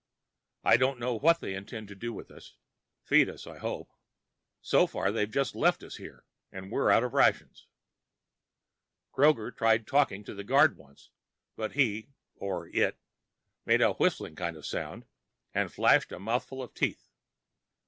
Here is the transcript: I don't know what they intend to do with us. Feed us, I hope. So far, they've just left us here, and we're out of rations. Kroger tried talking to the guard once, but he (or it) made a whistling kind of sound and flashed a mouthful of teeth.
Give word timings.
I 0.63 0.77
don't 0.77 0.99
know 0.99 1.13
what 1.13 1.41
they 1.41 1.53
intend 1.53 1.87
to 1.89 1.95
do 1.95 2.11
with 2.11 2.31
us. 2.31 2.55
Feed 3.03 3.29
us, 3.29 3.45
I 3.45 3.59
hope. 3.59 3.91
So 4.59 4.87
far, 4.87 5.11
they've 5.11 5.29
just 5.29 5.53
left 5.53 5.83
us 5.83 5.97
here, 5.97 6.25
and 6.51 6.71
we're 6.71 6.89
out 6.89 7.03
of 7.03 7.13
rations. 7.13 7.67
Kroger 9.13 9.55
tried 9.55 9.85
talking 9.85 10.23
to 10.23 10.33
the 10.33 10.43
guard 10.43 10.75
once, 10.75 11.11
but 11.55 11.73
he 11.73 12.09
(or 12.33 12.67
it) 12.69 12.97
made 13.63 13.83
a 13.83 13.93
whistling 13.93 14.33
kind 14.35 14.57
of 14.57 14.65
sound 14.65 15.05
and 15.53 15.71
flashed 15.71 16.11
a 16.11 16.17
mouthful 16.19 16.63
of 16.63 16.73
teeth. 16.73 17.07